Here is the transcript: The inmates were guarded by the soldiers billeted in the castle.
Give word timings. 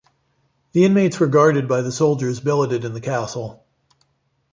The 0.71 0.83
inmates 0.85 1.19
were 1.19 1.27
guarded 1.27 1.67
by 1.67 1.81
the 1.83 1.91
soldiers 1.91 2.39
billeted 2.39 2.85
in 2.85 2.95
the 2.95 3.01
castle. 3.01 3.63